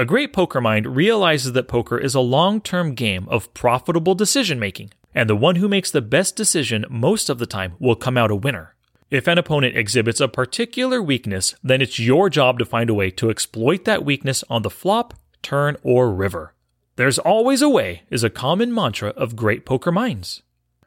A 0.00 0.06
great 0.06 0.32
poker 0.32 0.62
mind 0.62 0.96
realizes 0.96 1.52
that 1.52 1.68
poker 1.68 1.98
is 1.98 2.14
a 2.14 2.20
long 2.20 2.62
term 2.62 2.94
game 2.94 3.28
of 3.28 3.52
profitable 3.52 4.14
decision 4.14 4.58
making, 4.58 4.94
and 5.14 5.28
the 5.28 5.36
one 5.36 5.56
who 5.56 5.68
makes 5.68 5.90
the 5.90 6.00
best 6.00 6.36
decision 6.36 6.86
most 6.88 7.28
of 7.28 7.38
the 7.38 7.44
time 7.44 7.74
will 7.78 7.96
come 7.96 8.16
out 8.16 8.30
a 8.30 8.34
winner. 8.34 8.74
If 9.10 9.28
an 9.28 9.36
opponent 9.36 9.76
exhibits 9.76 10.18
a 10.18 10.26
particular 10.26 11.02
weakness, 11.02 11.54
then 11.62 11.82
it's 11.82 11.98
your 11.98 12.30
job 12.30 12.58
to 12.60 12.64
find 12.64 12.88
a 12.88 12.94
way 12.94 13.10
to 13.10 13.28
exploit 13.28 13.84
that 13.84 14.02
weakness 14.02 14.42
on 14.48 14.62
the 14.62 14.70
flop, 14.70 15.12
turn, 15.42 15.76
or 15.82 16.10
river. 16.10 16.54
There's 16.96 17.18
always 17.18 17.60
a 17.60 17.68
way 17.68 18.04
is 18.08 18.24
a 18.24 18.30
common 18.30 18.72
mantra 18.72 19.10
of 19.10 19.36
great 19.36 19.66
poker 19.66 19.92
minds. 19.92 20.40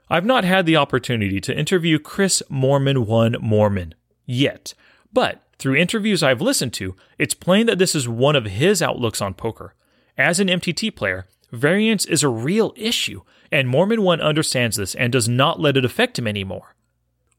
I've 0.09 0.25
not 0.25 0.43
had 0.43 0.65
the 0.65 0.77
opportunity 0.77 1.39
to 1.39 1.55
interview 1.55 1.99
Chris 1.99 2.41
Moorman 2.49 3.05
one 3.05 3.33
Moorman 3.33 3.93
yet, 4.25 4.73
but 5.13 5.42
through 5.59 5.75
interviews 5.75 6.23
I've 6.23 6.41
listened 6.41 6.73
to, 6.73 6.95
it's 7.17 7.33
plain 7.33 7.65
that 7.67 7.77
this 7.77 7.95
is 7.95 8.07
one 8.07 8.35
of 8.35 8.45
his 8.45 8.81
outlooks 8.81 9.21
on 9.21 9.33
poker. 9.33 9.75
As 10.17 10.39
an 10.39 10.47
MTT 10.47 10.95
player, 10.95 11.27
variance 11.51 12.05
is 12.05 12.23
a 12.23 12.29
real 12.29 12.73
issue, 12.75 13.21
and 13.51 13.67
Moorman 13.67 13.99
1 13.99 14.21
understands 14.21 14.77
this 14.77 14.95
and 14.95 15.11
does 15.11 15.29
not 15.29 15.59
let 15.59 15.77
it 15.77 15.85
affect 15.85 16.19
him 16.19 16.27
anymore. 16.27 16.75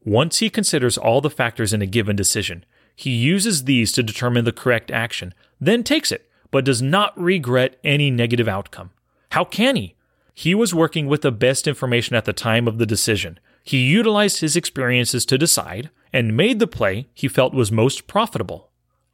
Once 0.03 0.39
he 0.39 0.49
considers 0.49 0.97
all 0.97 1.21
the 1.21 1.29
factors 1.29 1.73
in 1.73 1.81
a 1.81 1.87
given 1.87 2.15
decision, 2.15 2.65
he 2.95 3.11
uses 3.11 3.65
these 3.65 3.91
to 3.91 4.03
determine 4.03 4.45
the 4.45 4.51
correct 4.51 4.91
action, 4.91 5.33
then 5.59 5.83
takes 5.83 6.11
it, 6.11 6.29
but 6.51 6.63
does 6.63 6.81
not 6.81 7.19
regret 7.19 7.77
any 7.83 8.09
negative 8.09 8.47
outcome. 8.47 8.91
How 9.31 9.43
can 9.43 9.75
he? 9.75 9.95
He 10.33 10.55
was 10.55 10.73
working 10.73 11.07
with 11.07 11.21
the 11.21 11.31
best 11.31 11.67
information 11.67 12.15
at 12.15 12.25
the 12.25 12.33
time 12.33 12.67
of 12.67 12.77
the 12.77 12.85
decision. 12.85 13.39
He 13.65 13.79
utilized 13.79 14.41
his 14.41 14.55
experiences 14.55 15.25
to 15.25 15.39
decide 15.39 15.89
and 16.13 16.37
made 16.37 16.59
the 16.59 16.67
play 16.67 17.07
he 17.15 17.27
felt 17.27 17.53
was 17.53 17.71
most 17.71 18.05
profitable. 18.05 18.69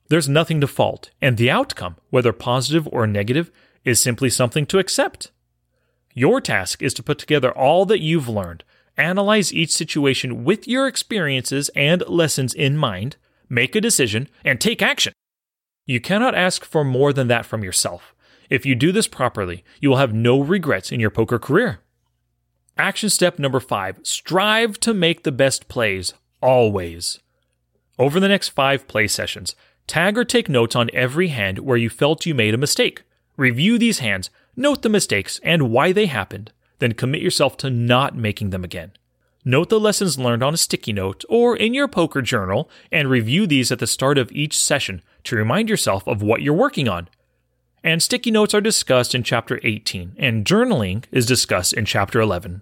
There's 0.10 0.28
nothing 0.28 0.60
to 0.60 0.68
fault, 0.68 1.10
and 1.22 1.38
the 1.38 1.50
outcome, 1.50 1.96
whether 2.10 2.34
positive 2.34 2.86
or 2.92 3.08
negative, 3.08 3.50
is 3.86 4.02
simply 4.02 4.30
something 4.30 4.66
to 4.66 4.78
accept. 4.78 5.32
Your 6.14 6.42
task 6.42 6.82
is 6.82 6.94
to 6.96 7.04
put 7.04 7.18
together 7.18 7.50
all 7.58 7.86
that 7.86 8.02
you've 8.02 8.28
learned, 8.28 8.66
analyze 8.98 9.54
each 9.54 9.72
situation 9.72 10.44
with 10.44 10.68
your 10.68 10.86
experiences 10.86 11.70
and 11.74 12.04
lessons 12.10 12.54
in 12.54 12.76
mind, 12.76 13.16
make 13.48 13.74
a 13.74 13.82
decision, 13.82 14.28
and 14.44 14.60
take 14.60 14.82
action. 14.82 15.14
You 15.86 16.02
cannot 16.02 16.36
ask 16.36 16.66
for 16.66 16.84
more 16.84 17.14
than 17.14 17.30
that 17.30 17.46
from 17.46 17.64
yourself. 17.64 18.14
If 18.50 18.66
you 18.66 18.76
do 18.76 18.92
this 18.92 19.08
properly, 19.08 19.64
you 19.80 19.90
will 19.90 19.98
have 19.98 20.14
no 20.14 20.42
regrets 20.42 20.92
in 20.92 21.00
your 21.00 21.10
poker 21.10 21.40
career. 21.40 21.80
Action 22.78 23.10
step 23.10 23.38
number 23.38 23.60
five 23.60 24.00
strive 24.04 24.80
to 24.80 24.94
make 24.94 25.24
the 25.24 25.32
best 25.32 25.68
plays, 25.68 26.14
always. 26.42 27.20
Over 28.00 28.20
the 28.20 28.30
next 28.30 28.50
five 28.50 28.88
play 28.88 29.08
sessions, 29.08 29.56
tag 29.88 30.18
or 30.18 30.24
take 30.24 30.50
notes 30.50 30.76
on 30.76 30.90
every 30.94 31.28
hand 31.28 31.60
where 31.60 31.78
you 31.78 31.90
felt 31.90 32.26
you 32.26 32.34
made 32.34 32.54
a 32.54 32.58
mistake. 32.58 33.04
Review 33.38 33.78
these 33.78 34.00
hands, 34.00 34.30
note 34.56 34.82
the 34.82 34.90
mistakes 34.90 35.40
and 35.44 35.72
why 35.72 35.92
they 35.92 36.06
happened, 36.08 36.52
then 36.80 36.94
commit 36.94 37.22
yourself 37.22 37.58
to 37.58 37.70
not 37.70 38.16
making 38.16 38.50
them 38.50 38.64
again. 38.64 38.92
Note 39.44 39.70
the 39.70 39.80
lessons 39.80 40.20
learned 40.20 40.44
on 40.44 40.54
a 40.54 40.58
sticky 40.58 40.94
note 40.94 41.26
or 41.28 41.56
in 41.56 41.74
your 41.74 41.88
poker 41.88 42.22
journal 42.22 42.70
and 42.92 43.10
review 43.10 43.48
these 43.48 43.72
at 43.72 43.80
the 43.80 43.88
start 43.88 44.18
of 44.18 44.32
each 44.32 44.58
session 44.58 45.02
to 45.24 45.36
remind 45.36 45.68
yourself 45.70 46.08
of 46.08 46.22
what 46.22 46.42
you're 46.42 46.54
working 46.54 46.88
on. 46.88 47.10
And 47.84 48.02
sticky 48.02 48.32
notes 48.32 48.54
are 48.54 48.62
discussed 48.62 49.16
in 49.16 49.24
Chapter 49.24 49.60
18, 49.64 50.16
and 50.18 50.46
journaling 50.46 51.06
is 51.12 51.26
discussed 51.26 51.74
in 51.74 51.86
Chapter 51.86 52.20
11. 52.20 52.62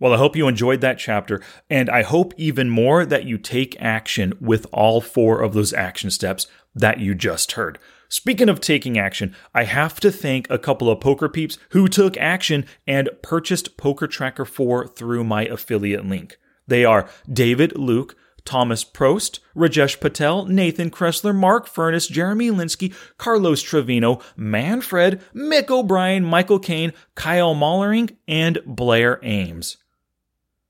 Well, 0.00 0.12
I 0.12 0.18
hope 0.18 0.36
you 0.36 0.46
enjoyed 0.46 0.80
that 0.82 0.98
chapter, 0.98 1.42
and 1.68 1.90
I 1.90 2.02
hope 2.02 2.32
even 2.36 2.70
more 2.70 3.04
that 3.04 3.24
you 3.24 3.36
take 3.36 3.80
action 3.80 4.32
with 4.40 4.66
all 4.72 5.00
four 5.00 5.42
of 5.42 5.54
those 5.54 5.72
action 5.72 6.10
steps 6.10 6.46
that 6.72 7.00
you 7.00 7.16
just 7.16 7.52
heard. 7.52 7.78
Speaking 8.08 8.48
of 8.48 8.60
taking 8.60 8.96
action, 8.96 9.34
I 9.54 9.64
have 9.64 9.98
to 10.00 10.12
thank 10.12 10.48
a 10.48 10.58
couple 10.58 10.88
of 10.88 11.00
poker 11.00 11.28
peeps 11.28 11.58
who 11.70 11.88
took 11.88 12.16
action 12.16 12.64
and 12.86 13.10
purchased 13.22 13.76
Poker 13.76 14.06
Tracker 14.06 14.44
4 14.44 14.86
through 14.86 15.24
my 15.24 15.44
affiliate 15.46 16.06
link. 16.06 16.38
They 16.66 16.84
are 16.84 17.08
David 17.30 17.76
Luke, 17.76 18.14
Thomas 18.48 18.82
Prost, 18.82 19.40
Rajesh 19.54 20.00
Patel, 20.00 20.46
Nathan 20.46 20.90
Kressler, 20.90 21.34
Mark 21.34 21.66
Furness, 21.66 22.08
Jeremy 22.08 22.50
Linsky, 22.50 22.94
Carlos 23.18 23.60
Trevino, 23.60 24.22
Manfred, 24.38 25.20
Mick 25.34 25.68
O'Brien, 25.68 26.24
Michael 26.24 26.58
Kane, 26.58 26.94
Kyle 27.14 27.54
Mollering, 27.54 28.16
and 28.26 28.58
Blair 28.64 29.20
Ames. 29.22 29.76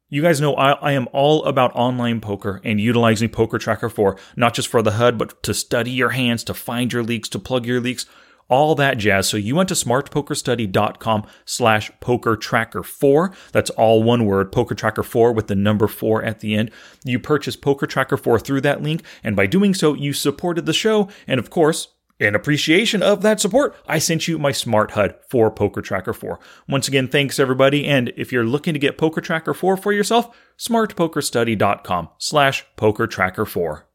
You 0.08 0.22
guys 0.22 0.40
know 0.40 0.56
I, 0.56 0.72
I, 0.72 0.92
am 0.92 1.06
all 1.12 1.44
about 1.44 1.76
online 1.76 2.20
poker 2.20 2.60
and 2.64 2.80
utilizing 2.80 3.28
Poker 3.28 3.58
Tracker 3.58 3.88
4, 3.88 4.16
not 4.34 4.54
just 4.54 4.66
for 4.66 4.82
the 4.82 4.92
HUD, 4.92 5.16
but 5.16 5.40
to 5.44 5.54
study 5.54 5.92
your 5.92 6.10
hands, 6.10 6.42
to 6.44 6.54
find 6.54 6.92
your 6.92 7.04
leaks, 7.04 7.28
to 7.28 7.38
plug 7.38 7.64
your 7.64 7.80
leaks, 7.80 8.06
all 8.48 8.74
that 8.74 8.98
jazz. 8.98 9.28
So 9.28 9.36
you 9.36 9.56
went 9.56 9.68
to 9.68 9.74
smartpokerstudy.com 9.74 11.26
slash 11.44 11.90
poker 12.00 12.36
tracker 12.36 12.82
4. 12.82 13.32
That's 13.52 13.70
all 13.70 14.02
one 14.02 14.24
word, 14.24 14.52
poker 14.52 14.74
tracker 14.74 15.02
4 15.02 15.32
with 15.32 15.46
the 15.46 15.54
number 15.54 15.86
4 15.86 16.22
at 16.22 16.40
the 16.40 16.54
end. 16.54 16.70
You 17.04 17.18
purchase 17.18 17.56
Poker 17.56 17.86
Tracker 17.86 18.16
4 18.16 18.38
through 18.38 18.60
that 18.62 18.82
link, 18.82 19.02
and 19.22 19.36
by 19.36 19.46
doing 19.46 19.74
so, 19.74 19.94
you 19.94 20.12
supported 20.12 20.66
the 20.66 20.72
show. 20.72 21.08
And 21.26 21.38
of 21.38 21.50
course, 21.50 21.88
in 22.18 22.34
appreciation 22.34 23.02
of 23.02 23.22
that 23.22 23.40
support, 23.40 23.76
I 23.86 23.98
sent 23.98 24.26
you 24.26 24.38
my 24.38 24.50
smart 24.50 24.92
HUD 24.92 25.14
for 25.28 25.50
Poker 25.50 25.80
Tracker 25.80 26.12
4. 26.12 26.40
Once 26.68 26.88
again, 26.88 27.08
thanks 27.08 27.38
everybody. 27.38 27.86
And 27.86 28.12
if 28.16 28.32
you're 28.32 28.44
looking 28.44 28.74
to 28.74 28.80
get 28.80 28.98
Poker 28.98 29.20
Tracker 29.20 29.54
4 29.54 29.76
for 29.76 29.92
yourself, 29.92 30.36
smartpokerstudy.com 30.58 32.08
slash 32.18 32.66
poker 32.76 33.06
tracker 33.06 33.46
4. 33.46 33.87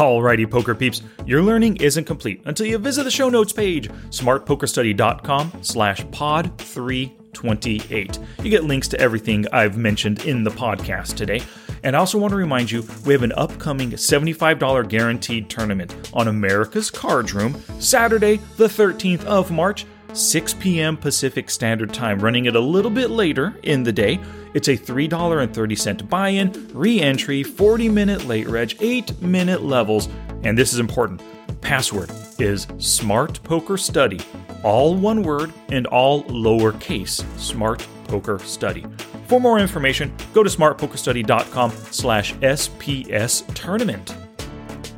Alrighty, 0.00 0.50
poker 0.50 0.74
peeps, 0.74 1.02
your 1.26 1.42
learning 1.42 1.76
isn't 1.76 2.04
complete 2.04 2.40
until 2.46 2.64
you 2.64 2.78
visit 2.78 3.04
the 3.04 3.10
show 3.10 3.28
notes 3.28 3.52
page, 3.52 3.90
smartpokerstudy.com 4.08 5.52
slash 5.60 6.10
pod 6.10 6.56
328. 6.56 8.18
You 8.42 8.50
get 8.50 8.64
links 8.64 8.88
to 8.88 8.98
everything 8.98 9.44
I've 9.52 9.76
mentioned 9.76 10.24
in 10.24 10.42
the 10.42 10.50
podcast 10.50 11.16
today. 11.16 11.42
And 11.84 11.94
I 11.94 11.98
also 11.98 12.16
want 12.16 12.30
to 12.30 12.38
remind 12.38 12.70
you, 12.70 12.82
we 13.04 13.12
have 13.12 13.22
an 13.22 13.32
upcoming 13.32 13.90
$75 13.90 14.88
guaranteed 14.88 15.50
tournament 15.50 16.10
on 16.14 16.28
America's 16.28 16.90
Cards 16.90 17.34
Room, 17.34 17.62
Saturday, 17.78 18.40
the 18.56 18.68
13th 18.68 19.24
of 19.24 19.50
March, 19.50 19.84
6 20.14 20.54
p.m. 20.54 20.96
Pacific 20.96 21.50
Standard 21.50 21.92
Time, 21.92 22.20
running 22.20 22.46
it 22.46 22.56
a 22.56 22.60
little 22.60 22.90
bit 22.90 23.10
later 23.10 23.54
in 23.64 23.82
the 23.82 23.92
day. 23.92 24.18
It's 24.54 24.68
a 24.68 24.76
$3.30 24.76 26.08
buy 26.08 26.30
in, 26.30 26.70
re 26.72 27.00
entry, 27.00 27.42
40 27.42 27.88
minute 27.88 28.26
late 28.26 28.48
reg, 28.48 28.76
8 28.80 29.22
minute 29.22 29.62
levels, 29.62 30.08
and 30.42 30.56
this 30.56 30.72
is 30.72 30.78
important. 30.78 31.22
Password 31.60 32.10
is 32.38 32.66
Smart 32.78 33.42
Poker 33.42 33.76
Study, 33.76 34.20
all 34.62 34.94
one 34.94 35.22
word 35.22 35.52
and 35.68 35.86
all 35.86 36.24
lowercase. 36.24 37.24
Smart 37.38 37.86
Poker 38.04 38.38
Study. 38.40 38.84
For 39.26 39.40
more 39.40 39.58
information, 39.60 40.12
go 40.32 40.42
to 40.42 40.50
smartpokerstudy.com 40.50 41.70
slash 41.90 42.34
SPS 42.34 43.44
tournament. 43.54 44.16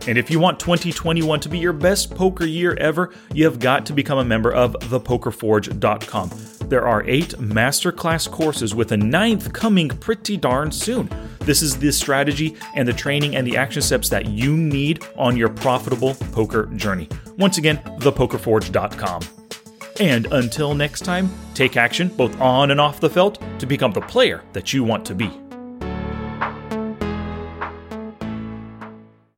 And 0.08 0.18
if 0.18 0.30
you 0.30 0.40
want 0.40 0.58
2021 0.58 1.40
to 1.40 1.48
be 1.48 1.58
your 1.58 1.72
best 1.72 2.14
poker 2.14 2.44
year 2.44 2.74
ever, 2.80 3.12
you 3.34 3.44
have 3.44 3.60
got 3.60 3.86
to 3.86 3.92
become 3.92 4.18
a 4.18 4.24
member 4.24 4.50
of 4.50 4.72
thepokerforge.com. 4.74 6.30
There 6.72 6.88
are 6.88 7.04
eight 7.06 7.34
masterclass 7.34 8.30
courses 8.30 8.74
with 8.74 8.92
a 8.92 8.96
ninth 8.96 9.52
coming 9.52 9.90
pretty 9.90 10.38
darn 10.38 10.72
soon. 10.72 11.10
This 11.40 11.60
is 11.60 11.76
the 11.76 11.92
strategy 11.92 12.56
and 12.74 12.88
the 12.88 12.94
training 12.94 13.36
and 13.36 13.46
the 13.46 13.58
action 13.58 13.82
steps 13.82 14.08
that 14.08 14.24
you 14.24 14.56
need 14.56 15.04
on 15.18 15.36
your 15.36 15.50
profitable 15.50 16.14
poker 16.32 16.70
journey. 16.76 17.10
Once 17.36 17.58
again, 17.58 17.76
thepokerforge.com. 17.98 19.22
And 20.00 20.32
until 20.32 20.74
next 20.74 21.00
time, 21.00 21.30
take 21.52 21.76
action 21.76 22.08
both 22.08 22.40
on 22.40 22.70
and 22.70 22.80
off 22.80 23.00
the 23.00 23.10
felt 23.10 23.38
to 23.58 23.66
become 23.66 23.92
the 23.92 24.00
player 24.00 24.42
that 24.54 24.72
you 24.72 24.82
want 24.82 25.04
to 25.04 25.14
be. 25.14 25.41